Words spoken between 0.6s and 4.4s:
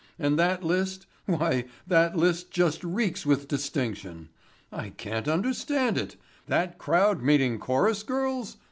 list—why that list just reeks with distinction.